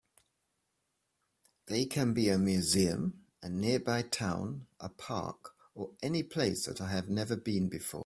They 1.67 1.85
can 1.85 2.13
be 2.13 2.29
a 2.29 2.39
museum, 2.39 3.25
a 3.43 3.49
nearby 3.49 4.01
town, 4.01 4.65
a 4.79 4.89
park, 4.89 5.51
or 5.75 5.91
any 6.01 6.23
place 6.23 6.65
that 6.65 6.81
I 6.81 6.89
have 6.89 7.07
never 7.07 7.35
been 7.35 7.67
before. 7.69 7.99